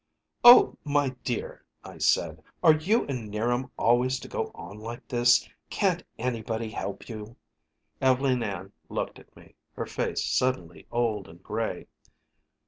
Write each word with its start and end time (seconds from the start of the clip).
"Oh, 0.43 0.77
my 0.83 1.09
dear!" 1.23 1.63
I 1.83 1.99
said. 1.99 2.41
"Are 2.63 2.73
you 2.73 3.05
and 3.05 3.29
'Niram 3.29 3.69
always 3.77 4.19
to 4.21 4.27
go 4.27 4.49
on 4.55 4.79
like 4.79 5.07
this? 5.07 5.47
Can't 5.69 6.03
anybody 6.17 6.71
help 6.71 7.07
you?" 7.07 7.35
Ev'leen 8.01 8.41
Ann 8.41 8.71
looked 8.89 9.19
at 9.19 9.35
me, 9.37 9.53
her 9.73 9.85
face 9.85 10.25
suddenly 10.25 10.87
old 10.91 11.27
and 11.27 11.43
gray. 11.43 11.85